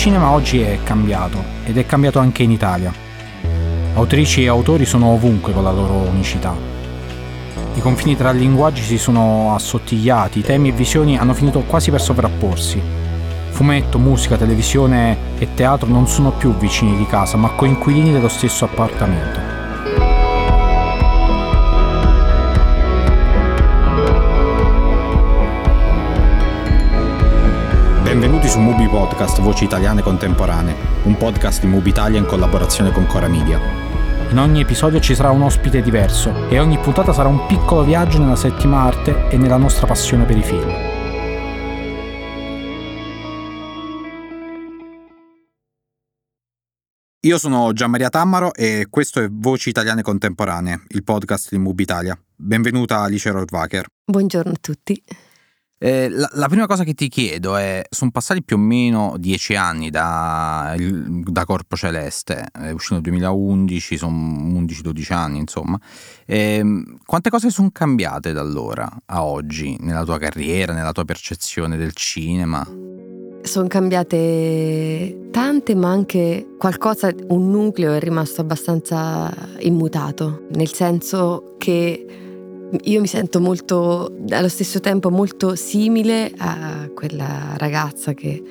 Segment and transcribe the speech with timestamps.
[0.00, 2.90] Cinema oggi è cambiato ed è cambiato anche in Italia.
[3.92, 6.56] Autrici e autori sono ovunque con la loro unicità.
[7.74, 12.80] I confini tra linguaggi si sono assottigliati, temi e visioni hanno finito quasi per sovrapporsi.
[13.50, 18.64] Fumetto, musica, televisione e teatro non sono più vicini di casa, ma coinquilini dello stesso
[18.64, 19.49] appartamento.
[28.90, 33.60] Podcast Voci Italiane Contemporanee, un podcast di Mubi Italia in collaborazione con Cora Media.
[34.30, 38.18] In ogni episodio ci sarà un ospite diverso e ogni puntata sarà un piccolo viaggio
[38.18, 40.68] nella settima arte e nella nostra passione per i film.
[47.20, 52.20] Io sono Gianmaria Tammaro e questo è Voci Italiane Contemporanee, il podcast di Mubi Italia.
[52.34, 53.86] Benvenuta Alice Rohrwacher.
[54.04, 55.00] Buongiorno a tutti.
[55.82, 59.54] Eh, la, la, prima cosa che ti chiedo è, sono passati più o meno dieci
[59.54, 65.80] anni da, da Corpo Celeste, è uscito nel 2011, sono 11-12 anni insomma.
[66.26, 66.62] Eh,
[67.06, 71.94] quante cose sono cambiate da allora a oggi nella tua carriera, nella tua percezione del
[71.94, 72.62] cinema?
[73.40, 82.20] Sono cambiate tante, ma anche qualcosa, un nucleo è rimasto abbastanza immutato, nel senso che
[82.82, 88.42] io mi sento molto, allo stesso tempo molto simile a quella ragazza che,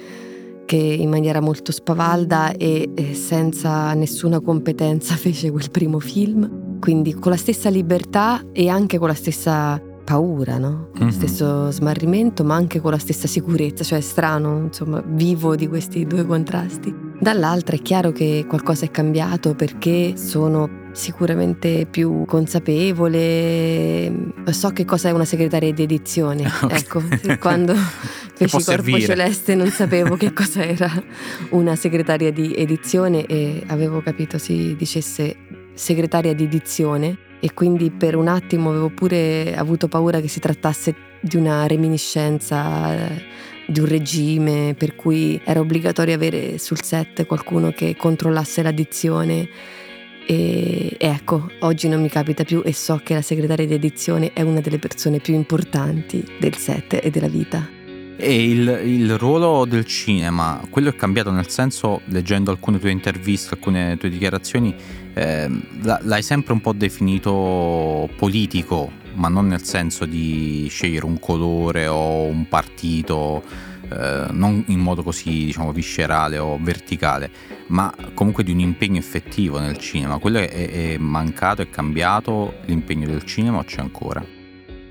[0.65, 6.79] che in maniera molto spavalda e, e senza nessuna competenza fece quel primo film.
[6.79, 10.89] Quindi con la stessa libertà e anche con la stessa paura, no?
[10.91, 11.13] Con lo mm-hmm.
[11.13, 16.05] stesso smarrimento, ma anche con la stessa sicurezza, cioè è strano, insomma, vivo di questi
[16.07, 16.91] due contrasti.
[17.19, 24.11] Dall'altra è chiaro che qualcosa è cambiato perché sono sicuramente più consapevole.
[24.49, 26.47] So che cosa è una segretaria di edizione.
[26.69, 27.01] Ecco,
[27.39, 27.73] quando
[28.35, 29.01] feci Corpo servire.
[29.01, 30.91] Celeste non sapevo che cosa era
[31.49, 35.35] una segretaria di edizione e avevo capito si dicesse
[35.73, 40.95] segretaria di edizione e quindi per un attimo avevo pure avuto paura che si trattasse
[41.21, 42.95] di una reminiscenza
[43.65, 49.47] di un regime per cui era obbligatorio avere sul set qualcuno che controllasse l'addizione
[50.31, 54.43] e, ecco, oggi non mi capita più e so che la segretaria di edizione è
[54.43, 57.67] una delle persone più importanti del set e della vita.
[58.15, 63.55] E il, il, ruolo del cinema, quello è cambiato nel senso, leggendo alcune tue interviste,
[63.55, 64.75] alcune tue dichiarazioni,
[65.15, 65.49] eh,
[65.81, 72.25] l'hai sempre un po' definito politico, ma non nel senso di scegliere un colore o
[72.25, 73.41] un partito
[73.91, 77.29] eh, non in modo così diciamo viscerale o verticale,
[77.67, 80.17] ma comunque di un impegno effettivo nel cinema.
[80.17, 84.23] Quello è, è mancato, è cambiato l'impegno del cinema o c'è ancora?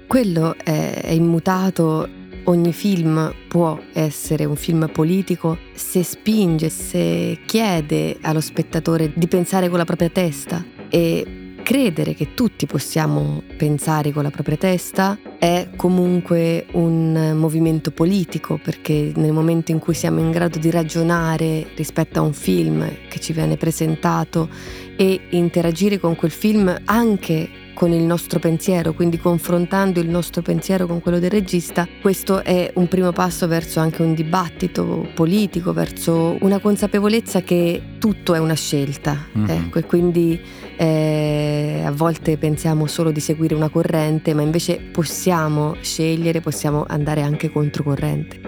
[0.06, 2.08] Quello è, è immutato
[2.44, 9.68] ogni film può essere un film politico se spinge, se chiede allo spettatore di pensare
[9.68, 11.37] con la propria testa e
[11.68, 19.12] credere che tutti possiamo pensare con la propria testa è comunque un movimento politico perché
[19.16, 23.34] nel momento in cui siamo in grado di ragionare rispetto a un film che ci
[23.34, 24.48] viene presentato
[24.96, 30.86] e interagire con quel film anche con il nostro pensiero, quindi confrontando il nostro pensiero
[30.86, 36.38] con quello del regista, questo è un primo passo verso anche un dibattito politico, verso
[36.40, 39.26] una consapevolezza che tutto è una scelta.
[39.36, 39.48] Mm-hmm.
[39.48, 40.40] Ecco, e quindi
[40.78, 47.22] eh, a volte pensiamo solo di seguire una corrente, ma invece possiamo scegliere, possiamo andare
[47.22, 48.40] anche controcorrente.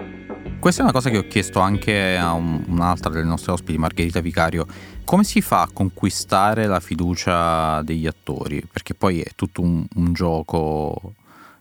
[0.57, 4.21] Questa è una cosa che ho chiesto anche a un, un'altra delle nostre ospiti, Margherita
[4.21, 4.65] Vicario.
[5.03, 8.65] Come si fa a conquistare la fiducia degli attori?
[8.71, 11.13] Perché poi è tutto un, un gioco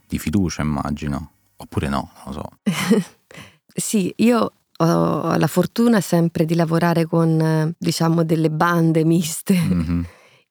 [0.07, 1.33] di fiducia, immagino.
[1.57, 3.05] Oppure no, non lo so.
[3.75, 9.55] sì, io ho la fortuna sempre di lavorare con, diciamo, delle bande miste.
[9.55, 10.03] Mm-hmm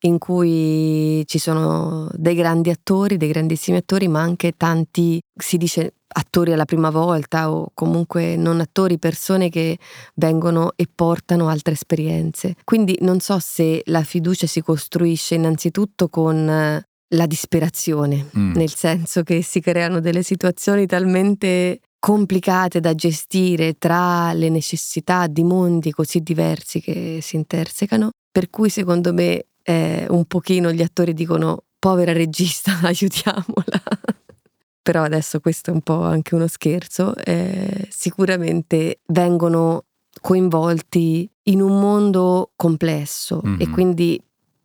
[0.01, 5.93] in cui ci sono dei grandi attori, dei grandissimi attori, ma anche tanti, si dice
[6.11, 9.77] attori alla prima volta o comunque non attori, persone che
[10.15, 12.55] vengono e portano altre esperienze.
[12.63, 18.53] Quindi non so se la fiducia si costruisce innanzitutto con la disperazione, mm.
[18.53, 25.43] nel senso che si creano delle situazioni talmente complicate da gestire tra le necessità di
[25.43, 31.13] mondi così diversi che si intersecano, per cui secondo me eh, un pochino gli attori
[31.13, 33.81] dicono povera regista, aiutiamola.
[34.81, 37.15] Però adesso questo è un po' anche uno scherzo.
[37.15, 39.85] Eh, sicuramente vengono
[40.19, 43.61] coinvolti in un mondo complesso mm-hmm.
[43.61, 44.23] e quindi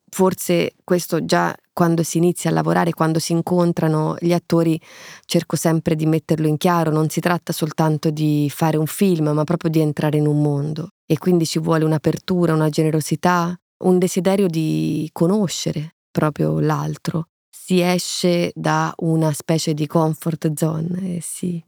[0.09, 4.81] forse questo già quando si inizia a lavorare, quando si incontrano gli attori,
[5.27, 9.45] cerco sempre di metterlo in chiaro, non si tratta soltanto di fare un film, ma
[9.45, 10.89] proprio di entrare in un mondo.
[11.07, 13.55] e quindi ci vuole un'apertura, una generosità,
[13.85, 17.29] un desiderio di conoscere proprio l'altro.
[17.51, 21.63] Si esce da una specie di comfort zone e si,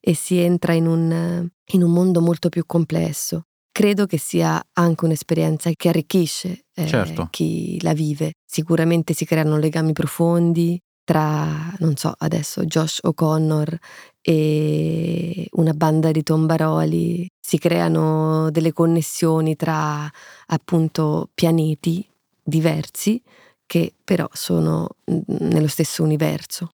[0.00, 3.44] e si entra in un, in un mondo molto più complesso.
[3.70, 7.28] Credo che sia anche un'esperienza che arricchisce eh, certo.
[7.30, 8.32] chi la vive.
[8.44, 13.78] Sicuramente si creano legami profondi tra, non so, adesso Josh O'Connor
[14.20, 20.10] e una banda di tombaroli, si creano delle connessioni tra
[20.46, 22.04] appunto pianeti
[22.42, 23.22] diversi
[23.66, 24.88] che però sono
[25.26, 26.70] nello stesso universo.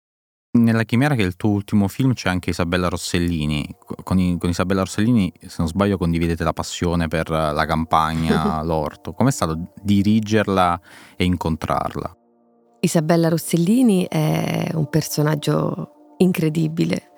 [0.52, 3.76] Nella Chimera, che è il tuo ultimo film, c'è anche Isabella Rossellini.
[4.04, 9.12] Con, con Isabella Rossellini, se non sbaglio, condividete la passione per la campagna, l'orto.
[9.12, 10.80] Com'è stato dirigerla
[11.16, 12.19] e incontrarla?
[12.80, 17.10] Isabella Rossellini è un personaggio incredibile.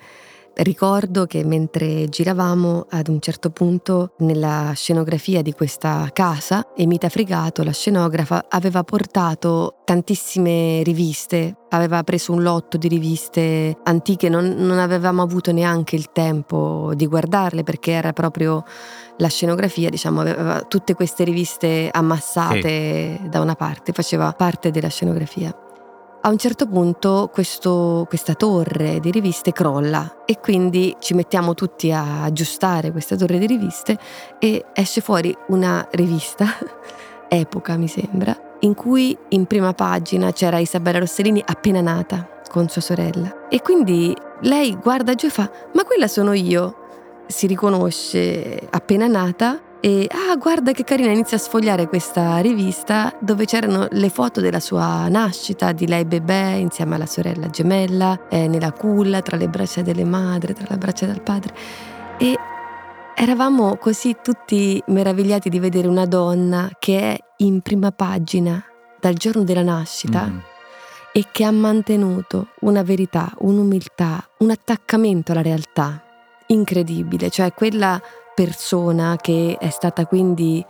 [0.55, 7.63] Ricordo che mentre giravamo ad un certo punto nella scenografia di questa casa, Emita Frigato,
[7.63, 14.79] la scenografa, aveva portato tantissime riviste, aveva preso un lotto di riviste antiche, non, non
[14.79, 18.63] avevamo avuto neanche il tempo di guardarle perché era proprio
[19.23, 23.29] la scenografia, diciamo, aveva tutte queste riviste ammassate sì.
[23.29, 25.57] da una parte, faceva parte della scenografia.
[26.25, 31.91] A un certo punto questo, questa torre di riviste crolla e quindi ci mettiamo tutti
[31.91, 33.99] a aggiustare questa torre di riviste
[34.39, 36.47] e esce fuori una rivista,
[37.29, 42.83] Epoca mi sembra, in cui in prima pagina c'era Isabella Rossellini appena nata con sua
[42.83, 43.49] sorella.
[43.49, 46.82] E quindi lei guarda giù e fa, ma quella sono io.
[47.33, 53.47] Si riconosce appena nata e ah, guarda che carina, inizia a sfogliare questa rivista dove
[53.47, 58.71] c'erano le foto della sua nascita, di lei bebè insieme alla sorella gemella, eh, nella
[58.71, 61.53] culla, tra le braccia delle madri, tra le braccia del padre.
[62.17, 62.39] E
[63.17, 68.63] eravamo così tutti meravigliati di vedere una donna che è in prima pagina
[69.01, 70.27] dal giorno della nascita.
[70.27, 70.39] Mm.
[71.15, 76.02] E che ha mantenuto una verità, un'umiltà, un attaccamento alla realtà
[76.53, 78.01] incredibile, cioè quella
[78.35, 80.65] persona che è stata quindi,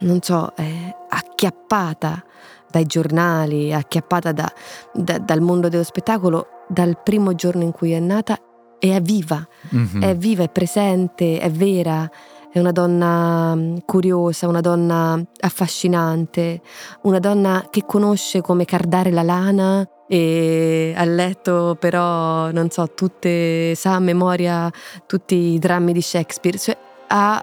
[0.00, 2.22] non so, eh, acchiappata
[2.70, 4.52] dai giornali, acchiappata da,
[4.92, 8.38] da, dal mondo dello spettacolo dal primo giorno in cui è nata
[8.78, 10.02] è viva, mm-hmm.
[10.02, 12.10] è viva, è presente, è vera,
[12.50, 16.60] è una donna mm, curiosa, una donna affascinante,
[17.02, 23.74] una donna che conosce come cardare la lana e ha letto però, non so, tutte,
[23.74, 24.70] sa a memoria
[25.06, 26.58] tutti i drammi di Shakespeare.
[26.58, 26.76] Cioè,
[27.06, 27.42] ha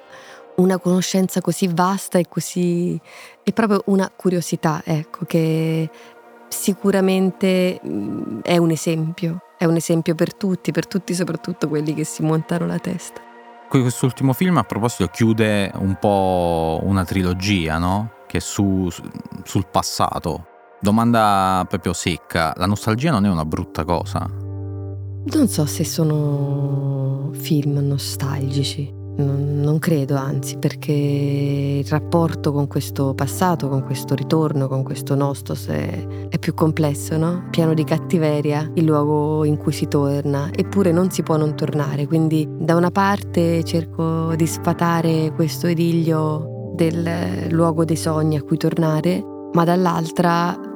[0.57, 3.01] una conoscenza così vasta e così...
[3.41, 5.89] è proprio una curiosità, ecco, che
[6.47, 12.03] sicuramente mm, è un esempio, è un esempio per tutti, per tutti soprattutto quelli che
[12.03, 13.19] si montano la testa.
[13.67, 18.11] Quest'ultimo film a proposito chiude un po' una trilogia, no?
[18.27, 18.87] Che è su,
[19.43, 20.48] sul passato.
[20.81, 24.25] Domanda proprio secca, la nostalgia non è una brutta cosa?
[25.31, 28.95] Non so se sono film nostalgici.
[29.17, 30.93] Non, non, credo, anzi, perché
[31.83, 37.17] il rapporto con questo passato, con questo ritorno, con questo nostos è, è, più complesso,
[37.17, 37.47] no?
[37.49, 42.07] Pieno di cattiveria, il luogo in cui si torna, eppure non si può non tornare.
[42.07, 48.55] Quindi da una parte cerco di sfatare questo idillio del luogo dei sogni a cui
[48.55, 49.21] tornare,
[49.51, 50.68] ma dall'altra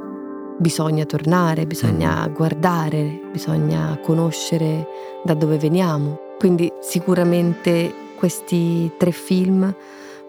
[0.57, 2.33] bisogna tornare, bisogna mm.
[2.33, 4.87] guardare, bisogna conoscere
[5.23, 6.19] da dove veniamo.
[6.37, 9.73] Quindi sicuramente questi tre film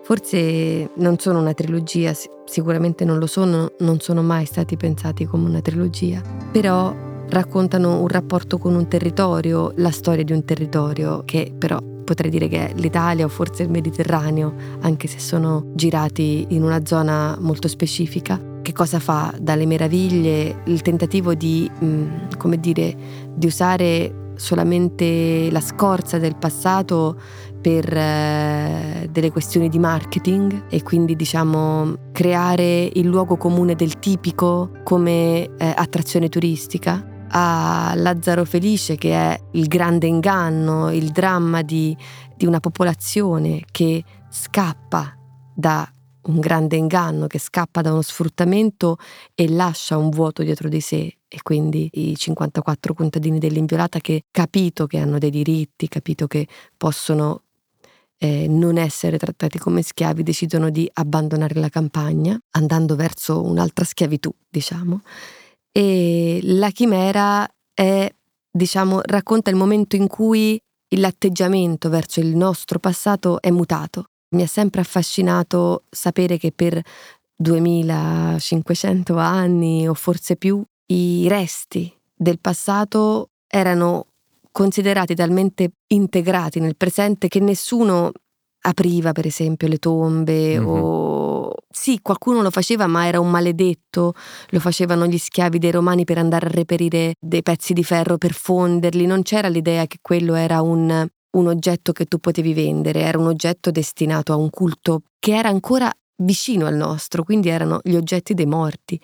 [0.03, 2.13] forse non sono una trilogia,
[2.45, 6.21] sicuramente non lo sono, non sono mai stati pensati come una trilogia,
[6.53, 6.95] però
[7.31, 12.49] raccontano un rapporto con un territorio, la storia di un territorio che però potrei dire
[12.49, 17.67] che è l'Italia o forse il Mediterraneo, anche se sono girati in una zona molto
[17.67, 18.54] specifica.
[18.65, 22.97] Che cosa fa dalle meraviglie il tentativo di, mm, come dire,
[23.35, 27.21] di usare solamente la scorza del passato
[27.61, 34.71] per eh, delle questioni di marketing e quindi diciamo creare il luogo comune del tipico
[34.83, 37.07] come eh, attrazione turistica.
[37.29, 41.95] A Lazzaro Felice che è il grande inganno, il dramma di,
[42.35, 45.15] di una popolazione che scappa
[45.55, 45.87] da
[46.27, 48.97] un grande inganno, che scappa da uno sfruttamento
[49.35, 54.87] e lascia un vuoto dietro di sé e quindi i 54 contadini dell'inviolata che capito
[54.87, 57.43] che hanno dei diritti, capito che possono
[58.19, 64.33] eh, non essere trattati come schiavi, decidono di abbandonare la campagna, andando verso un'altra schiavitù,
[64.49, 65.03] diciamo.
[65.73, 68.09] E la chimera è,
[68.51, 70.59] diciamo, racconta il momento in cui
[70.97, 76.81] l'atteggiamento verso il nostro passato è mutato Mi ha sempre affascinato sapere che per
[77.37, 84.07] 2500 anni o forse più i resti del passato erano
[84.51, 88.13] considerati talmente integrati nel presente che nessuno
[88.67, 90.67] apriva per esempio le tombe mm-hmm.
[90.67, 91.25] o
[91.75, 94.15] sì, qualcuno lo faceva, ma era un maledetto,
[94.49, 98.33] lo facevano gli schiavi dei romani per andare a reperire dei pezzi di ferro per
[98.33, 103.19] fonderli, non c'era l'idea che quello era un, un oggetto che tu potevi vendere, era
[103.19, 107.95] un oggetto destinato a un culto che era ancora vicino al nostro, quindi erano gli
[107.95, 109.01] oggetti dei morti.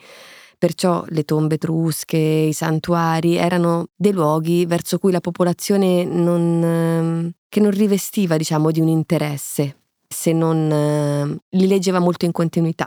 [0.58, 7.30] Perciò le tombe etrusche, i santuari erano dei luoghi verso cui la popolazione non, ehm,
[7.48, 12.86] che non rivestiva, diciamo, di un interesse, se non eh, li leggeva molto in continuità.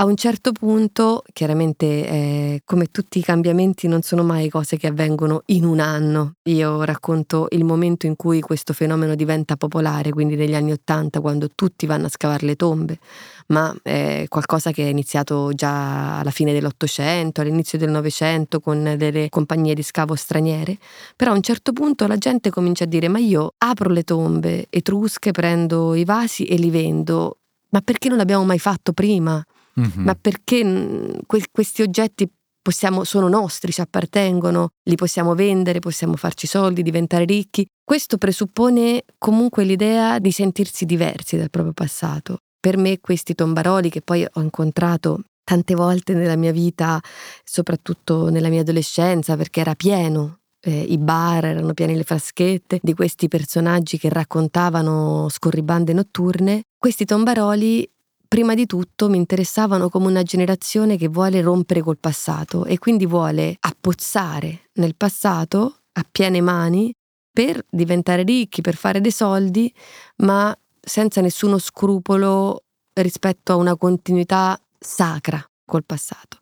[0.00, 4.86] A un certo punto, chiaramente, eh, come tutti i cambiamenti, non sono mai cose che
[4.86, 6.34] avvengono in un anno.
[6.44, 11.48] Io racconto il momento in cui questo fenomeno diventa popolare, quindi negli anni Ottanta, quando
[11.52, 13.00] tutti vanno a scavare le tombe,
[13.48, 19.28] ma è qualcosa che è iniziato già alla fine dell'Ottocento, all'inizio del Novecento, con delle
[19.30, 20.78] compagnie di scavo straniere.
[21.16, 24.66] Però a un certo punto la gente comincia a dire: Ma io apro le tombe
[24.70, 27.38] etrusche, prendo i vasi e li vendo.
[27.70, 29.44] Ma perché non l'abbiamo mai fatto prima?
[29.78, 30.04] Mm-hmm.
[30.04, 32.30] ma perché que- questi oggetti
[32.60, 37.66] possiamo, sono nostri, ci appartengono, li possiamo vendere, possiamo farci soldi, diventare ricchi.
[37.82, 42.38] Questo presuppone comunque l'idea di sentirsi diversi dal proprio passato.
[42.60, 47.00] Per me questi tombaroli che poi ho incontrato tante volte nella mia vita,
[47.42, 52.94] soprattutto nella mia adolescenza, perché era pieno eh, i bar erano pieni le fraschette di
[52.94, 56.62] questi personaggi che raccontavano scorribande notturne.
[56.76, 57.88] Questi tombaroli
[58.28, 63.06] prima di tutto mi interessavano come una generazione che vuole rompere col passato e quindi
[63.06, 66.92] vuole appozzare nel passato a piene mani
[67.32, 69.72] per diventare ricchi, per fare dei soldi,
[70.16, 76.38] ma senza nessuno scrupolo rispetto a una continuità sacra col passato.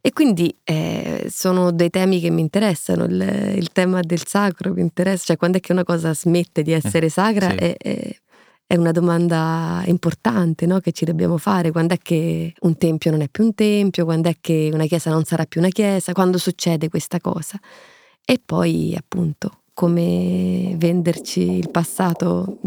[0.00, 4.80] E quindi eh, sono dei temi che mi interessano, il, il, tema del sacro mi
[4.80, 7.56] interessa, cioè quando è che una cosa smette di essere sacra sì.
[7.56, 8.16] è, è
[8.68, 10.80] è una domanda importante no?
[10.80, 11.70] che ci dobbiamo fare.
[11.70, 14.04] Quando è che un tempio non è più un tempio?
[14.04, 16.12] Quando è che una chiesa non sarà più una chiesa?
[16.12, 17.58] Quando succede questa cosa?
[18.24, 22.58] E poi, appunto, come venderci il passato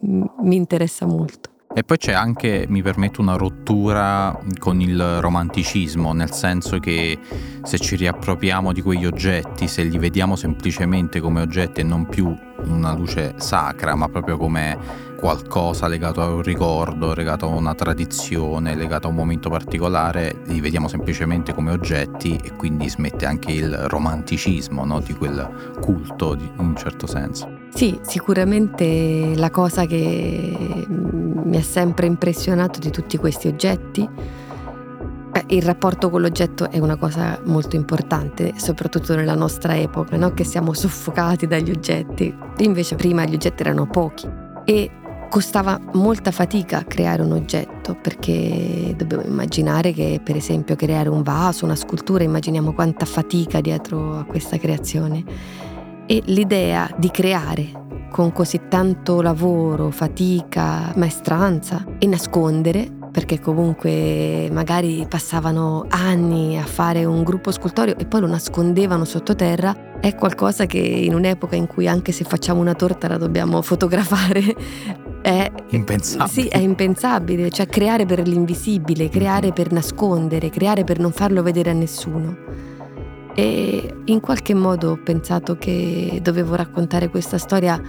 [0.00, 1.50] mi interessa molto.
[1.74, 7.18] E poi c'è anche, mi permetto, una rottura con il romanticismo, nel senso che
[7.62, 12.34] se ci riappropriamo di quegli oggetti, se li vediamo semplicemente come oggetti e non più
[12.64, 18.76] una luce sacra, ma proprio come qualcosa legato a un ricordo, legato a una tradizione,
[18.76, 23.74] legato a un momento particolare, li vediamo semplicemente come oggetti e quindi smette anche il
[23.76, 25.00] romanticismo no?
[25.00, 27.50] di quel culto in un certo senso.
[27.74, 34.08] Sì, sicuramente la cosa che mi ha sempre impressionato di tutti questi oggetti
[35.50, 40.34] il rapporto con l'oggetto è una cosa molto importante, soprattutto nella nostra epoca, no?
[40.34, 42.34] che siamo soffocati dagli oggetti.
[42.58, 44.28] Invece prima gli oggetti erano pochi
[44.64, 44.90] e
[45.28, 51.64] costava molta fatica creare un oggetto perché dobbiamo immaginare che per esempio creare un vaso,
[51.64, 55.22] una scultura, immaginiamo quanta fatica dietro a questa creazione.
[56.06, 65.06] E l'idea di creare con così tanto lavoro, fatica, maestranza e nascondere perché comunque magari
[65.08, 70.78] passavano anni a fare un gruppo scultorio e poi lo nascondevano sottoterra, è qualcosa che
[70.78, 74.54] in un'epoca in cui anche se facciamo una torta la dobbiamo fotografare
[75.20, 76.28] è impensabile.
[76.28, 81.70] Sì, è impensabile, cioè creare per l'invisibile, creare per nascondere, creare per non farlo vedere
[81.70, 82.36] a nessuno.
[83.34, 87.80] E in qualche modo ho pensato che dovevo raccontare questa storia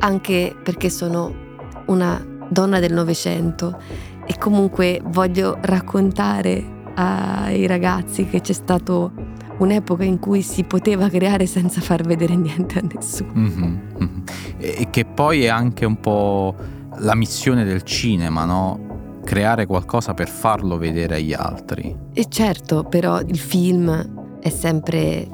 [0.00, 1.46] anche perché sono
[1.86, 3.80] una donna del Novecento
[4.28, 9.10] e comunque voglio raccontare ai ragazzi che c'è stato
[9.58, 13.32] un'epoca in cui si poteva creare senza far vedere niente a nessuno.
[13.34, 14.20] Mm-hmm, mm-hmm.
[14.58, 16.54] E che poi è anche un po'
[16.98, 19.20] la missione del cinema, no?
[19.24, 21.96] Creare qualcosa per farlo vedere agli altri.
[22.12, 25.26] E certo, però il film è sempre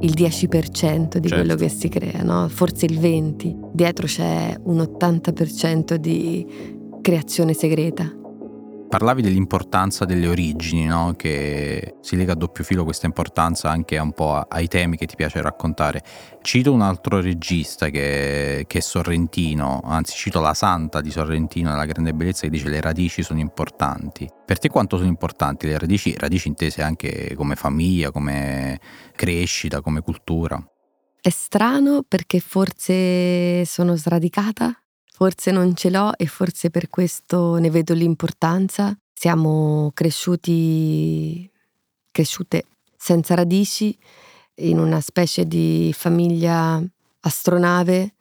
[0.00, 1.34] il 10% di certo.
[1.34, 2.48] quello che si crea, no?
[2.48, 3.70] forse il 20%.
[3.72, 6.46] Dietro c'è un 80% di
[7.00, 8.10] creazione segreta.
[8.88, 11.14] Parlavi dell'importanza delle origini, no?
[11.16, 15.16] che si lega a doppio filo questa importanza anche un po' ai temi che ti
[15.16, 16.02] piace raccontare.
[16.40, 21.84] Cito un altro regista che, che, è sorrentino, anzi cito la santa di Sorrentino nella
[21.84, 24.28] grande bellezza che dice le radici sono importanti.
[24.44, 26.14] Per te quanto sono importanti le radici?
[26.16, 28.78] Radici intese anche come famiglia, come
[29.16, 30.64] crescita, come cultura.
[31.20, 34.80] È strano perché forse sono sradicata
[35.16, 38.94] forse non ce l'ho e forse per questo ne vedo l'importanza.
[39.14, 41.50] Siamo cresciuti,
[42.10, 42.66] cresciute
[42.98, 43.96] senza radici,
[44.56, 46.82] in una specie di famiglia
[47.20, 48.12] astronave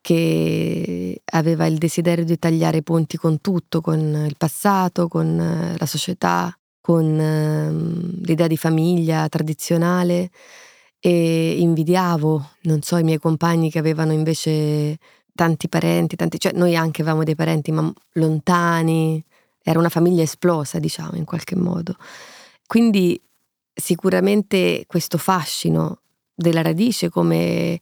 [0.00, 5.86] che aveva il desiderio di tagliare ponti con tutto, con il passato, con eh, la
[5.86, 10.30] società, con ehm, l'idea di famiglia tradizionale
[10.98, 14.96] e invidiavo, non so, i miei compagni che avevano invece
[15.40, 19.24] tanti parenti, tanti, cioè noi anche avevamo dei parenti ma lontani,
[19.62, 21.96] era una famiglia esplosa, diciamo, in qualche modo.
[22.66, 23.18] Quindi
[23.72, 26.00] sicuramente questo fascino
[26.34, 27.80] della radice come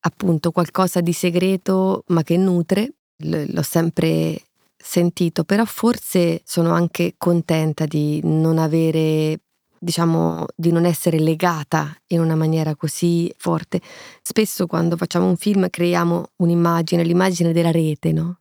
[0.00, 4.40] appunto qualcosa di segreto ma che nutre, l'ho sempre
[4.76, 9.38] sentito, però forse sono anche contenta di non avere
[9.82, 13.80] diciamo di non essere legata in una maniera così forte.
[14.20, 18.38] Spesso quando facciamo un film creiamo un'immagine, l'immagine della rete, no?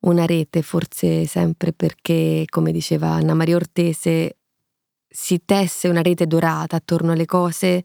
[0.00, 4.36] Una rete forse sempre perché, come diceva Anna Maria Ortese,
[5.08, 7.82] si tesse una rete dorata attorno alle cose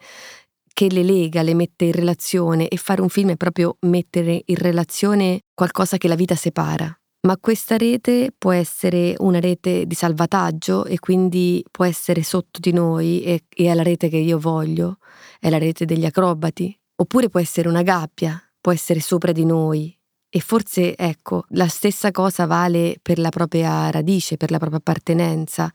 [0.73, 4.55] che le lega, le mette in relazione e fare un film è proprio mettere in
[4.55, 7.00] relazione qualcosa che la vita separa.
[7.23, 12.71] Ma questa rete può essere una rete di salvataggio e quindi può essere sotto di
[12.71, 14.97] noi e, e è la rete che io voglio,
[15.39, 16.75] è la rete degli acrobati.
[16.95, 19.95] Oppure può essere una gabbia, può essere sopra di noi.
[20.29, 25.71] E forse, ecco, la stessa cosa vale per la propria radice, per la propria appartenenza.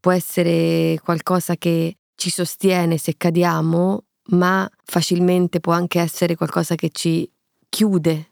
[0.00, 6.90] Può essere qualcosa che ci sostiene se cadiamo ma facilmente può anche essere qualcosa che
[6.90, 7.30] ci
[7.68, 8.29] chiude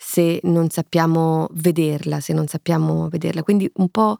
[0.00, 3.42] se non sappiamo vederla, se non sappiamo vederla.
[3.42, 4.16] Quindi un po'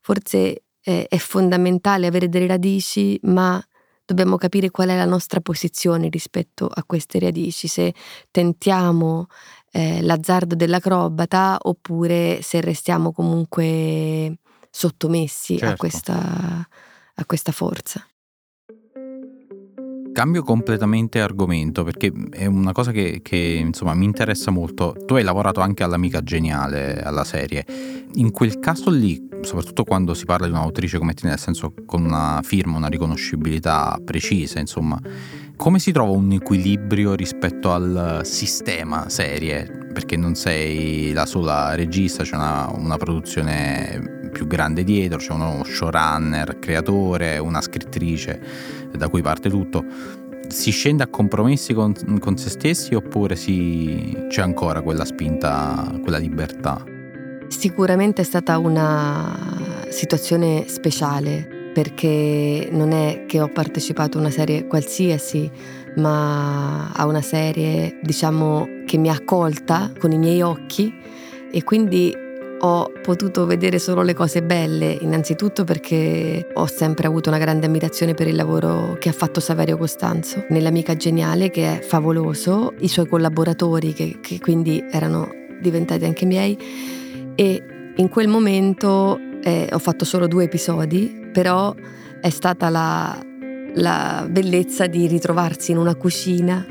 [0.00, 3.62] forse è, è fondamentale avere delle radici, ma
[4.04, 7.94] dobbiamo capire qual è la nostra posizione rispetto a queste radici, se
[8.32, 9.28] tentiamo
[9.70, 15.72] eh, l'azzardo dell'acrobata oppure se restiamo comunque sottomessi certo.
[15.72, 16.68] a, questa,
[17.14, 18.04] a questa forza.
[20.20, 24.94] Cambio completamente argomento perché è una cosa che, che, insomma mi interessa molto.
[25.06, 27.64] Tu hai lavorato anche all'Amica Geniale, alla serie.
[28.16, 32.04] In quel caso lì, soprattutto quando si parla di un'autrice come te, nel senso con
[32.04, 35.00] una firma, una riconoscibilità precisa, insomma,
[35.56, 39.88] come si trova un equilibrio rispetto al sistema serie?
[39.90, 45.62] Perché non sei la sola regista, c'è una, una produzione più grande dietro, c'è uno
[45.64, 48.40] showrunner, creatore, una scrittrice
[48.90, 49.84] da cui parte tutto.
[50.48, 56.16] Si scende a compromessi con, con se stessi oppure si, c'è ancora quella spinta, quella
[56.16, 56.82] libertà?
[57.48, 59.36] Sicuramente è stata una
[59.90, 65.50] situazione speciale perché non è che ho partecipato a una serie qualsiasi,
[65.96, 70.92] ma a una serie diciamo che mi ha accolta con i miei occhi
[71.52, 72.28] e quindi
[72.62, 78.14] ho potuto vedere solo le cose belle, innanzitutto perché ho sempre avuto una grande ammirazione
[78.14, 83.06] per il lavoro che ha fatto Saverio Costanzo, nell'amica geniale che è favoloso, i suoi
[83.06, 86.58] collaboratori che, che quindi erano diventati anche miei
[87.34, 87.62] e
[87.96, 91.74] in quel momento eh, ho fatto solo due episodi, però
[92.20, 93.18] è stata la,
[93.74, 96.66] la bellezza di ritrovarsi in una cucina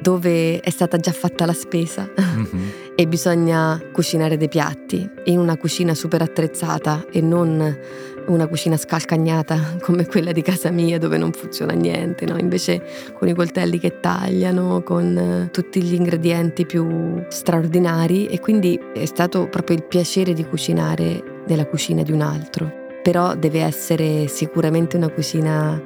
[0.00, 2.68] dove è stata già fatta la spesa mm-hmm.
[2.98, 7.78] e bisogna cucinare dei piatti in una cucina super attrezzata e non
[8.28, 12.38] una cucina scalcagnata come quella di casa mia dove non funziona niente, no?
[12.38, 12.82] invece
[13.12, 19.04] con i coltelli che tagliano, con eh, tutti gli ingredienti più straordinari e quindi è
[19.04, 22.84] stato proprio il piacere di cucinare nella cucina di un altro.
[23.02, 25.80] Però deve essere sicuramente una cucina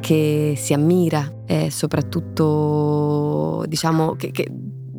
[0.00, 4.48] che si ammira e soprattutto diciamo che, che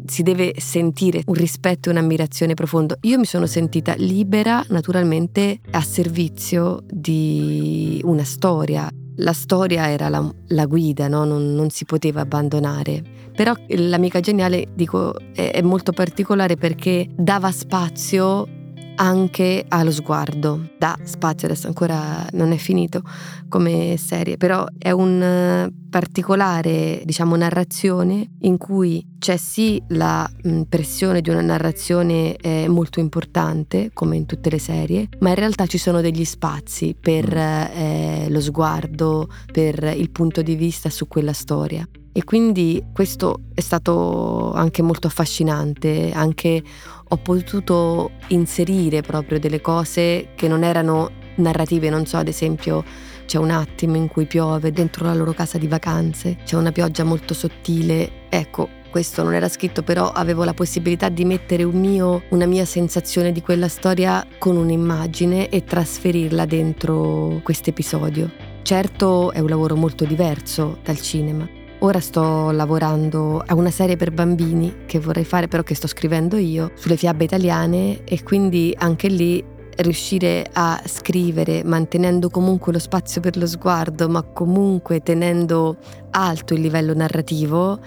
[0.08, 2.98] si deve sentire un rispetto e un'ammirazione profondo.
[3.02, 8.89] Io mi sono sentita libera, naturalmente, a servizio di una storia.
[9.18, 11.24] La storia era la, la guida, no?
[11.24, 13.02] non, non, si poteva abbandonare.
[13.34, 18.55] Però l'amica geniale, dico, è, è molto particolare perché dava spazio
[18.96, 20.70] anche allo sguardo.
[20.78, 23.02] Dà spazio, adesso ancora non è finito
[23.50, 30.64] come serie, però è un eh, particolare, diciamo, narrazione in cui c'è sì la mm,
[30.64, 35.66] pressione di una narrazione eh, molto importante, come in tutte le serie, ma in realtà
[35.66, 37.78] ci sono degli spazi per mm.
[37.78, 41.88] eh, lo sguardo, per il punto di vista su quella storia.
[42.17, 46.63] E quindi questo è stato anche molto affascinante, anche
[47.10, 52.86] ho potuto inserire proprio delle cose che non erano narrative, non so, ad esempio
[53.25, 57.04] c'è un attimo in cui piove dentro la loro casa di vacanze, c'è una pioggia
[57.04, 62.23] molto sottile, ecco, questo non era scritto, però avevo la possibilità di mettere un mio,
[62.30, 68.32] una mia sensazione di quella storia con un'immagine e trasferirla dentro questo episodio.
[68.62, 71.63] Certo è un lavoro molto diverso dal cinema.
[71.86, 76.36] Ora sto lavorando a una serie per bambini che vorrei fare, però che sto scrivendo
[76.36, 79.43] io, sulle fiabe italiane e quindi anche lì
[79.78, 85.78] riuscire a scrivere mantenendo comunque lo spazio per lo sguardo, ma comunque tenendo
[86.10, 87.80] alto il livello narrativo,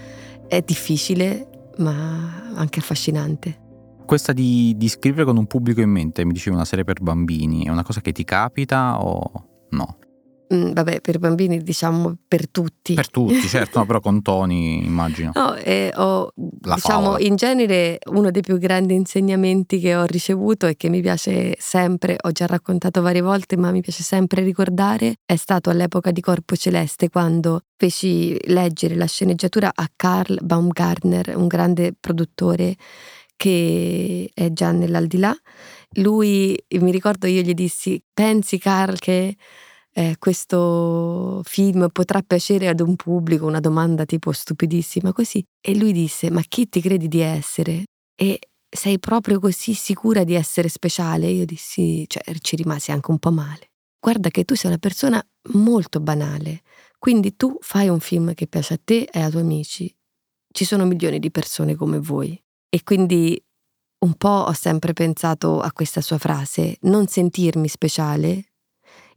[0.47, 3.59] è difficile, ma anche affascinante.
[4.07, 7.65] Questa di, di scrivere con un pubblico in mente, mi dicevi una serie per bambini,
[7.65, 9.29] è una cosa che ti capita o
[9.71, 9.99] no?
[10.55, 12.95] Mm, vabbè, per bambini diciamo per tutti.
[12.95, 15.33] Per tutti, certo, no, però con toni immagino.
[15.35, 17.19] No, e ho, diciamo, favola.
[17.21, 22.17] in genere uno dei più grandi insegnamenti che ho ricevuto e che mi piace sempre,
[22.19, 26.57] ho già raccontato varie volte, ma mi piace sempre ricordare, è stato all'epoca di Corpo
[26.57, 32.75] Celeste, quando feci leggere la sceneggiatura a Carl Baumgartner, un grande produttore
[33.37, 35.35] che è già nell'aldilà.
[35.93, 39.37] Lui, mi ricordo, io gli dissi, pensi Carl che
[39.99, 45.43] eh, questo film potrà piacere ad un pubblico, una domanda tipo stupidissima così.
[45.61, 47.83] E lui disse, ma chi ti credi di essere?
[48.15, 48.39] E
[48.71, 51.27] sei proprio così sicura di essere speciale?
[51.27, 53.71] Io dissi, cioè ci rimasi anche un po' male.
[53.99, 55.21] Guarda che tu sei una persona
[55.55, 56.63] molto banale,
[56.97, 59.93] quindi tu fai un film che piace a te e ai tuoi amici.
[60.53, 62.41] Ci sono milioni di persone come voi.
[62.69, 63.37] E quindi
[64.05, 68.45] un po' ho sempre pensato a questa sua frase, non sentirmi speciale,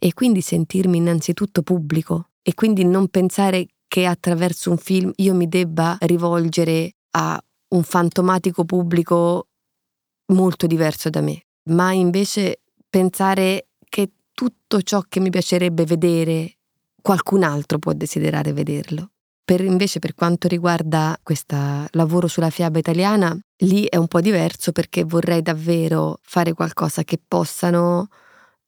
[0.04, 5.48] e quindi sentirmi innanzitutto pubblico e quindi non pensare che attraverso un film io mi
[5.48, 7.40] debba rivolgere a
[7.76, 9.50] un fantomatico pubblico
[10.34, 16.58] molto diverso da me, ma invece pensare che tutto ciò che mi piacerebbe vedere
[17.00, 19.12] qualcun altro può desiderare vederlo.
[19.44, 21.58] Per invece per quanto riguarda questo
[21.92, 27.20] lavoro sulla fiaba italiana, lì è un po' diverso perché vorrei davvero fare qualcosa che
[27.24, 28.08] possano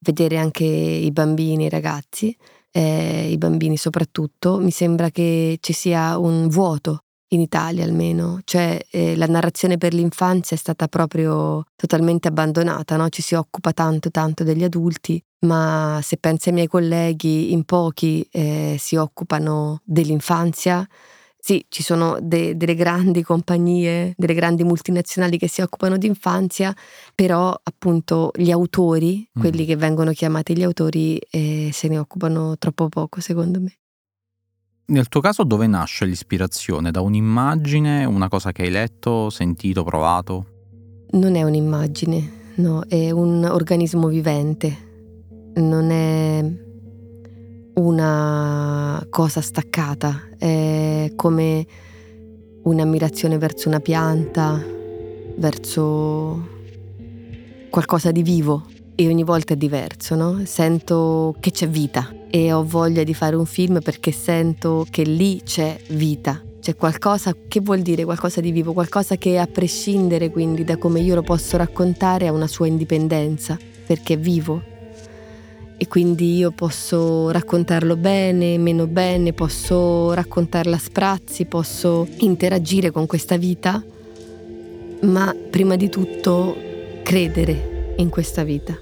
[0.04, 2.36] vedere anche i bambini, i ragazzi,
[2.70, 8.78] eh, i bambini soprattutto, mi sembra che ci sia un vuoto in Italia almeno, cioè
[8.90, 13.08] eh, la narrazione per l'infanzia è stata proprio totalmente abbandonata, no?
[13.08, 18.26] ci si occupa tanto tanto degli adulti, ma se pensi ai miei colleghi, in pochi
[18.30, 20.86] eh, si occupano dell'infanzia
[21.46, 26.74] sì, ci sono de- delle grandi compagnie, delle grandi multinazionali che si occupano di infanzia,
[27.14, 29.42] però appunto gli autori, mm.
[29.42, 33.76] quelli che vengono chiamati gli autori, eh, se ne occupano troppo poco secondo me.
[34.86, 36.90] Nel tuo caso dove nasce l'ispirazione?
[36.90, 40.46] Da un'immagine, una cosa che hai letto, sentito, provato?
[41.10, 44.92] Non è un'immagine, no, è un organismo vivente.
[45.56, 46.42] Non è
[47.74, 51.66] una cosa staccata, è come
[52.62, 54.62] un'ammirazione verso una pianta,
[55.36, 56.48] verso
[57.70, 60.40] qualcosa di vivo e ogni volta è diverso, no?
[60.44, 65.42] Sento che c'è vita e ho voglia di fare un film perché sento che lì
[65.42, 66.40] c'è vita.
[66.60, 71.00] C'è qualcosa che vuol dire qualcosa di vivo, qualcosa che a prescindere quindi da come
[71.00, 74.62] io lo posso raccontare ha una sua indipendenza, perché è vivo,
[75.84, 83.06] e quindi io posso raccontarlo bene, meno bene, posso raccontarla a sprazzi, posso interagire con
[83.06, 83.84] questa vita,
[85.02, 86.56] ma prima di tutto
[87.02, 88.74] credere in questa vita.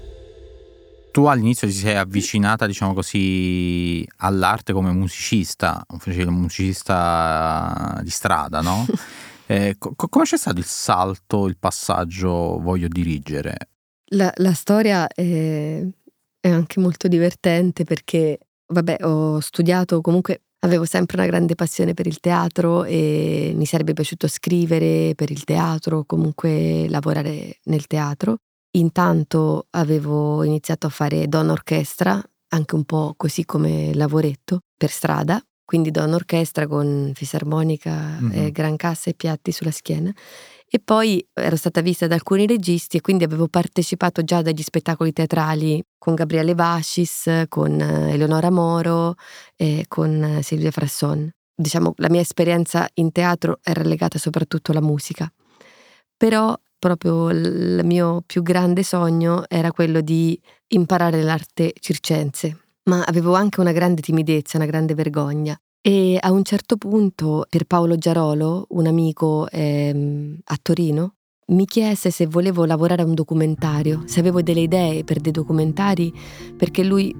[1.11, 8.85] Tu all'inizio ti sei avvicinata, diciamo così, all'arte come musicista, un musicista di strada, no?
[9.47, 13.57] eh, co- come c'è stato il salto, il passaggio voglio dirigere?
[14.13, 15.85] La, la storia è
[16.43, 22.07] è anche molto divertente perché, vabbè, ho studiato comunque Avevo sempre una grande passione per
[22.07, 28.37] il teatro e mi sarebbe piaciuto scrivere per il teatro, comunque lavorare nel teatro.
[28.77, 32.21] Intanto avevo iniziato a fare donna orchestra,
[32.53, 38.47] anche un po' così come lavoretto, per strada, quindi donna orchestra con fisarmonica, mm-hmm.
[38.51, 40.13] gran cassa e piatti sulla schiena.
[40.75, 45.13] E poi ero stata vista da alcuni registi e quindi avevo partecipato già dagli spettacoli
[45.13, 49.13] teatrali con Gabriele Vascis, con eh, Eleonora Moro
[49.55, 51.29] e con eh, Silvia Frasson.
[51.53, 55.31] Diciamo, la mia esperienza in teatro era legata soprattutto alla musica.
[56.17, 62.61] Però proprio il mio più grande sogno era quello di imparare l'arte circense.
[62.85, 65.55] Ma avevo anche una grande timidezza, una grande vergogna.
[65.85, 71.15] E a un certo punto Pierpaolo Giarolo, un amico ehm, a Torino,
[71.47, 76.13] mi chiese se volevo lavorare a un documentario, se avevo delle idee per dei documentari,
[76.55, 77.13] perché lui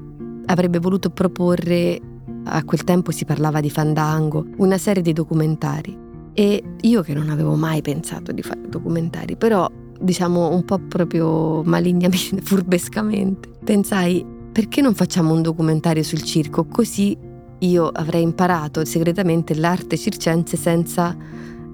[0.45, 1.99] avrebbe voluto proporre,
[2.45, 5.97] a quel tempo si parlava di Fandango, una serie di documentari.
[6.31, 11.63] E io che non avevo mai pensato di fare documentari, però diciamo un po' proprio
[11.63, 17.31] malignamente, furbescamente, pensai perché non facciamo un documentario sul circo così
[17.65, 21.15] io avrei imparato segretamente l'arte circense senza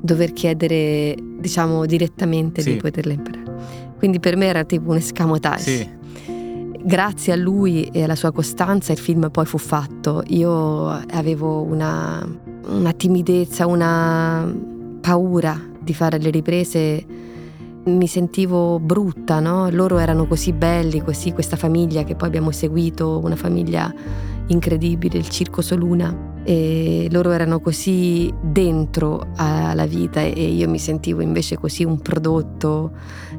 [0.01, 2.73] dover chiedere, diciamo, direttamente sì.
[2.73, 3.47] di poterla imparare.
[3.97, 5.61] Quindi per me era tipo un escamotage.
[5.61, 5.97] Sì.
[6.81, 10.23] Grazie a lui e alla sua costanza il film poi fu fatto.
[10.27, 12.25] Io avevo una,
[12.67, 14.49] una timidezza, una
[15.01, 17.05] paura di fare le riprese
[17.85, 19.69] mi sentivo brutta, no?
[19.69, 23.93] Loro erano così belli, così questa famiglia che poi abbiamo seguito, una famiglia
[24.47, 26.27] incredibile, il Circo Soluna.
[26.43, 32.91] E loro erano così dentro alla vita e io mi sentivo invece così un prodotto,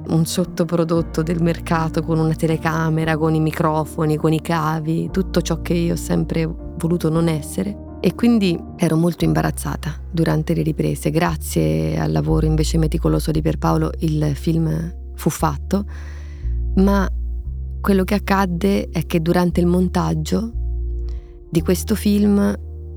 [0.09, 5.61] un sottoprodotto del mercato con una telecamera, con i microfoni, con i cavi, tutto ciò
[5.61, 7.90] che io ho sempre voluto non essere.
[8.03, 11.11] E quindi ero molto imbarazzata durante le riprese.
[11.11, 15.85] Grazie al lavoro invece meticoloso di Pierpaolo il film fu fatto,
[16.77, 17.07] ma
[17.81, 20.51] quello che accadde è che durante il montaggio
[21.51, 22.55] di questo film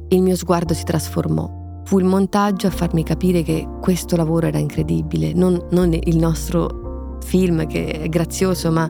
[0.07, 1.81] il mio sguardo si trasformò.
[1.83, 7.17] Fu il montaggio a farmi capire che questo lavoro era incredibile, non, non il nostro
[7.21, 8.89] film che è grazioso, ma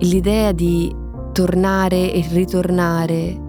[0.00, 0.94] l'idea di
[1.32, 3.43] tornare e ritornare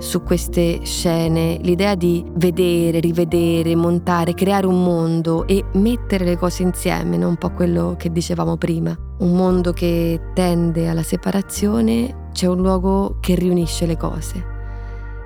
[0.00, 6.62] su queste scene, l'idea di vedere, rivedere, montare, creare un mondo e mettere le cose
[6.62, 7.28] insieme, no?
[7.28, 8.96] un po' quello che dicevamo prima.
[9.18, 14.44] Un mondo che tende alla separazione, c'è un luogo che riunisce le cose.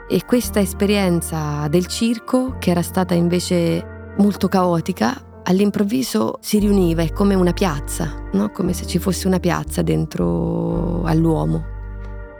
[0.08, 7.12] E questa esperienza del circo, che era stata invece molto caotica, all'improvviso si riuniva, è
[7.12, 8.50] come una piazza, no?
[8.50, 11.64] come se ci fosse una piazza dentro all'uomo.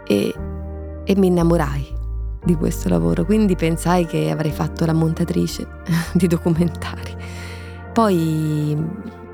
[0.04, 0.34] E,
[1.04, 1.93] e mi innamorai
[2.44, 5.66] di questo lavoro, quindi pensai che avrei fatto la montatrice
[6.12, 7.14] di documentari.
[7.92, 8.76] Poi,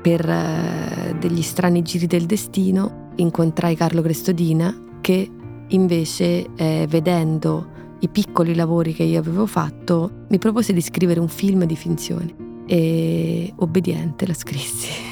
[0.01, 5.29] per eh, degli strani giri del destino, incontrai Carlo Crestodina che
[5.67, 7.67] invece, eh, vedendo
[7.99, 12.33] i piccoli lavori che io avevo fatto, mi propose di scrivere un film di finzione
[12.65, 15.10] e obbediente la scrissi.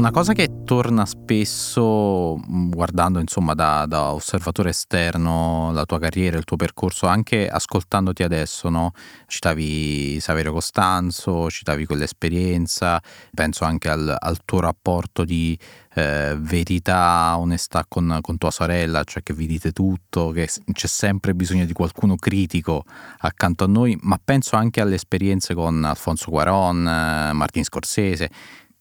[0.00, 6.38] Una cosa che torna spesso mm, guardando insomma da, da, osservatore esterno la tua carriera,
[6.38, 8.92] il tuo percorso, anche ascoltandoti adesso, no?
[9.26, 12.98] citavi Saverio Costanzo, citavi quell'esperienza,
[13.34, 15.58] penso anche al, al tuo rapporto di
[15.92, 21.34] eh, verità, onestà con, con, tua sorella, cioè che vi dite tutto, che c'è sempre
[21.34, 22.84] bisogno di qualcuno critico
[23.18, 28.30] accanto a noi, ma penso anche alle esperienze con Alfonso Guaron, eh, Martin Scorsese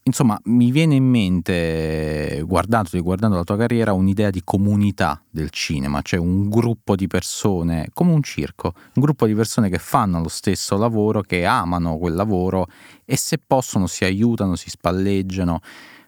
[0.09, 6.19] Insomma, mi viene in mente, guardando la tua carriera, un'idea di comunità del cinema, cioè
[6.19, 10.77] un gruppo di persone, come un circo, un gruppo di persone che fanno lo stesso
[10.77, 12.65] lavoro, che amano quel lavoro
[13.05, 15.59] e se possono si aiutano, si spalleggiano.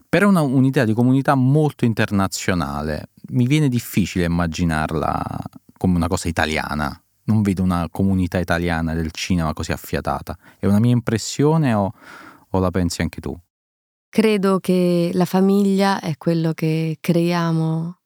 [0.09, 5.21] Per una, un'idea di comunità molto internazionale, mi viene difficile immaginarla
[5.77, 6.99] come una cosa italiana.
[7.25, 10.35] Non vedo una comunità italiana del cinema così affiatata.
[10.57, 11.93] È una mia impressione o,
[12.49, 13.39] o la pensi anche tu?
[14.13, 18.00] Credo che la famiglia è quello che creiamo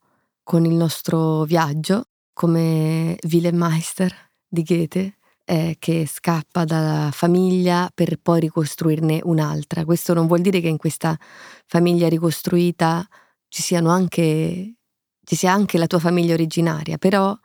[0.43, 4.13] con il nostro viaggio, come Willem Meister
[4.47, 9.83] di Goethe, eh, che scappa dalla famiglia per poi ricostruirne un'altra.
[9.83, 11.17] Questo non vuol dire che in questa
[11.65, 13.03] famiglia ricostruita
[13.47, 14.75] ci anche
[15.23, 17.35] ci sia anche la tua famiglia originaria, però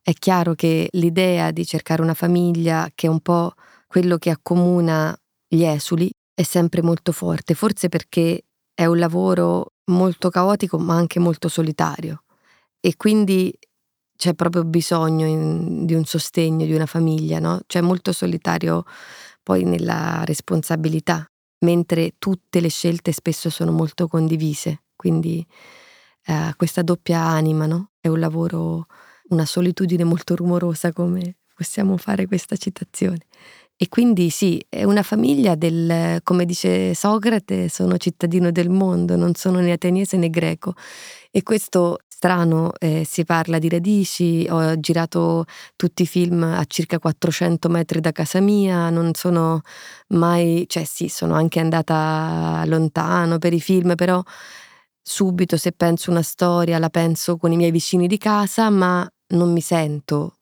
[0.00, 3.52] è chiaro che l'idea di cercare una famiglia che è un po'
[3.86, 5.14] quello che accomuna
[5.46, 8.44] gli esuli è sempre molto forte, forse perché
[8.74, 12.24] è un lavoro molto caotico ma anche molto solitario
[12.78, 13.58] e quindi
[14.14, 17.60] c'è proprio bisogno in, di un sostegno, di una famiglia, no?
[17.66, 18.84] C'è molto solitario
[19.42, 21.26] poi nella responsabilità,
[21.60, 25.44] mentre tutte le scelte spesso sono molto condivise, quindi
[26.26, 27.92] eh, questa doppia anima, no?
[27.98, 28.86] È un lavoro,
[29.30, 33.20] una solitudine molto rumorosa come possiamo fare questa citazione.
[33.78, 39.34] E quindi sì, è una famiglia del, come dice Socrate, sono cittadino del mondo, non
[39.34, 40.72] sono né ateniese né greco.
[41.30, 45.44] E questo strano, eh, si parla di radici, ho girato
[45.76, 49.60] tutti i film a circa 400 metri da casa mia, non sono
[50.08, 54.22] mai, cioè sì, sono anche andata lontano per i film, però
[55.02, 59.52] subito se penso una storia la penso con i miei vicini di casa, ma non
[59.52, 60.35] mi sento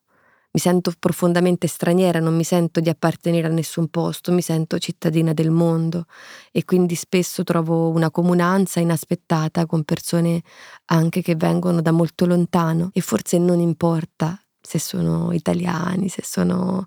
[0.55, 5.33] mi sento profondamente straniera, non mi sento di appartenere a nessun posto, mi sento cittadina
[5.33, 6.05] del mondo
[6.53, 10.43] e quindi spesso trovo una comunanza inaspettata con persone
[10.87, 16.87] anche che vengono da molto lontano e forse non importa se sono italiani, se sono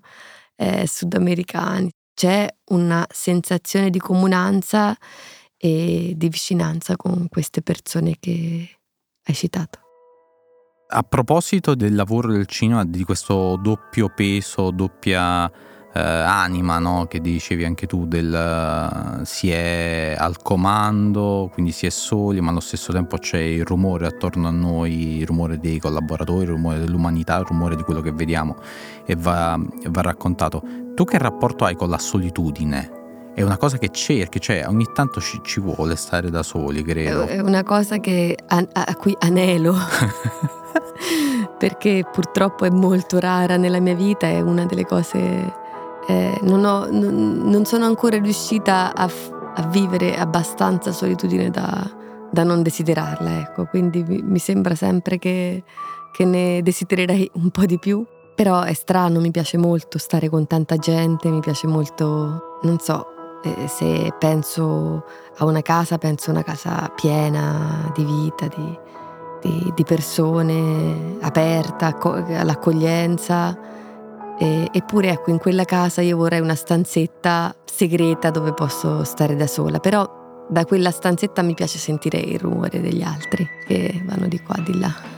[0.56, 1.90] eh, sudamericani.
[2.14, 4.96] C'è una sensazione di comunanza
[5.58, 8.78] e di vicinanza con queste persone che
[9.24, 9.87] hai citato.
[10.90, 15.46] A proposito del lavoro del cinema, di questo doppio peso, doppia
[15.92, 17.04] eh, anima, no?
[17.04, 22.60] che dicevi anche tu, del, si è al comando, quindi si è soli, ma allo
[22.60, 27.36] stesso tempo c'è il rumore attorno a noi, il rumore dei collaboratori, il rumore dell'umanità,
[27.36, 28.56] il rumore di quello che vediamo
[29.04, 30.62] e va, va raccontato.
[30.94, 32.97] Tu che rapporto hai con la solitudine?
[33.38, 37.24] È una cosa che cerchi, cioè ogni tanto ci, ci vuole stare da soli, credo.
[37.24, 39.74] È una cosa che, a, a cui anelo.
[41.58, 45.66] perché purtroppo è molto rara nella mia vita, è una delle cose
[46.08, 49.10] eh, non, ho, non, non, sono ancora riuscita a,
[49.54, 51.90] a vivere abbastanza solitudine da,
[52.30, 53.66] da, non desiderarla, ecco.
[53.66, 55.62] quindi mi, mi sembra sempre che,
[56.12, 58.04] che ne desidererei un po' di più.
[58.34, 63.06] Però è strano, mi piace molto stare con tanta gente, mi piace molto, non so,
[63.42, 65.04] eh, se penso
[65.36, 68.78] a una casa, penso a una casa piena di vita, di,
[69.42, 73.56] di, di persone, aperta all'accoglienza.
[74.38, 79.46] E, eppure ecco, in quella casa io vorrei una stanzetta segreta dove posso stare da
[79.46, 84.40] sola, però da quella stanzetta mi piace sentire il rumore degli altri che vanno di
[84.40, 85.17] qua, di là.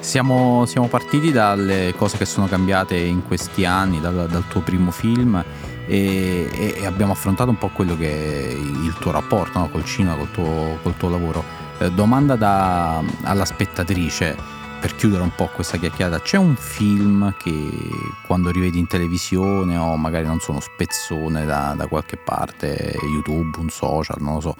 [0.00, 4.90] Siamo, siamo partiti dalle cose che sono cambiate in questi anni, dal, dal tuo primo
[4.90, 5.42] film
[5.86, 9.68] e, e, abbiamo affrontato un po' quello che è il tuo rapporto no?
[9.68, 11.44] col cinema, col tuo, col tuo lavoro.
[11.78, 14.36] Eh, domanda da, alla spettatrice,
[14.80, 17.70] per chiudere un po' questa chiacchierata, c'è un film che
[18.26, 23.58] quando rivedi in televisione o magari non so, uno spezzone da, da, qualche parte, YouTube,
[23.58, 24.56] un social, non lo so,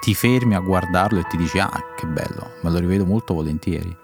[0.00, 3.99] ti fermi a guardarlo e ti dici ah che bello, me lo rivedo molto volentieri.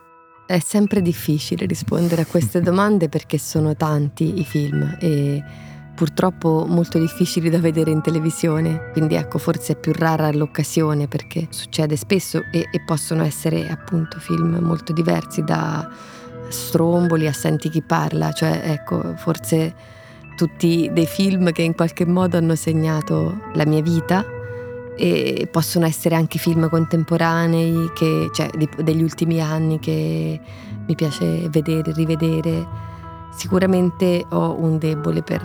[0.47, 5.43] È sempre difficile rispondere a queste domande perché sono tanti i film e
[5.93, 11.49] purtroppo molto difficili da vedere in televisione, quindi ecco forse è più rara l'occasione perché
[11.51, 15.91] succede spesso e, e possono essere appunto film molto diversi da
[16.49, 19.75] stromboli a Senti chi parla, cioè ecco forse
[20.37, 24.36] tutti dei film che in qualche modo hanno segnato la mia vita
[24.97, 30.41] e possono essere anche film contemporanei, che, cioè di, degli ultimi anni che
[30.87, 32.85] mi piace vedere, rivedere.
[33.35, 35.43] Sicuramente ho un debole per,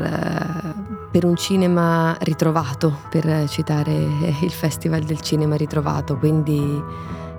[1.11, 6.81] per, un cinema ritrovato, per citare il Festival del Cinema Ritrovato, quindi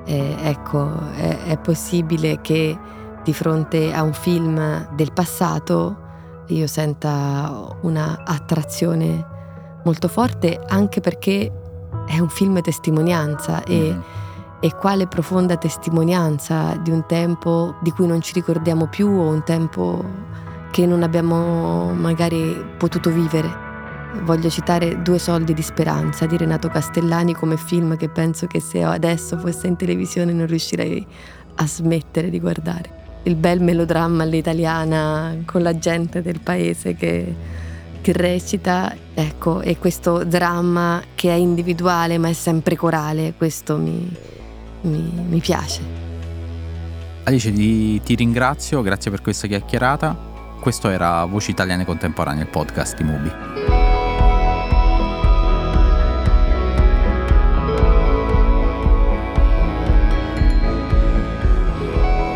[0.05, 2.79] eh, ecco, è, è possibile che
[3.25, 5.96] di fronte a un film del passato
[6.48, 9.25] io senta una attrazione
[9.85, 11.62] molto forte anche perché
[12.07, 14.01] è un film testimonianza e, mm.
[14.61, 19.43] e, quale profonda testimonianza di un tempo di cui non ci ricordiamo più o un
[19.45, 20.05] tempo
[20.71, 23.71] che non abbiamo magari potuto vivere.
[24.23, 28.83] Voglio citare Due soldi di speranza di Renato Castellani come film che penso che se
[28.83, 31.07] adesso fosse in televisione non riuscirei
[31.57, 33.01] a smettere di guardare.
[33.25, 37.35] Il bel melodramma all'italiana con la gente del paese che,
[38.03, 44.15] che recita, ecco, e questo dramma che è individuale ma è sempre corale, questo mi,
[44.83, 45.81] mi, mi piace.
[47.25, 50.31] Alice, ti, ti ringrazio, grazie per questa chiacchierata.
[50.61, 53.82] Questo era Voci Italiane Contemporanee, il podcast di Mubi.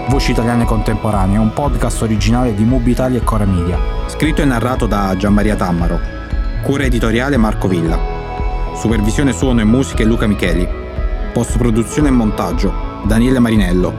[0.08, 3.76] Voci Italiane Contemporanee, un podcast originale di Mubi Italia e Cora Media.
[4.06, 5.98] Scritto e narrato da Gianmaria Tammaro.
[6.62, 7.98] Cura editoriale Marco Villa.
[8.76, 10.66] Supervisione suono e musiche Luca Micheli.
[11.32, 12.72] Post produzione e montaggio
[13.04, 13.92] Daniele Marinello.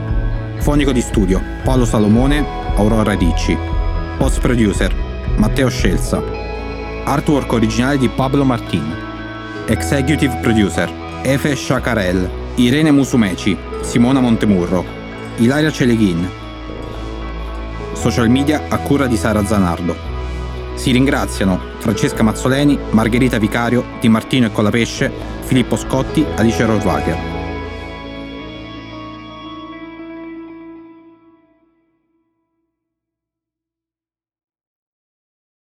[0.60, 2.44] Fonico di studio Paolo Salomone,
[2.76, 3.56] Aurora Ricci.
[4.16, 4.94] Post producer
[5.36, 6.22] Matteo Scelsa.
[7.04, 8.94] Artwork originale di Pablo Martin.
[9.66, 10.90] Executive producer
[11.22, 14.97] Efe Shakarel, Irene Musumeci, Simona Montemurro,
[15.40, 16.28] Ilaria Celeghin.
[17.92, 19.94] Social media a cura di Sara Zanardo.
[20.74, 25.12] Si ringraziano Francesca Mazzoleni, Margherita Vicario, Di Martino e Colapesce,
[25.42, 27.37] Filippo Scotti, Alice Rohrwacher.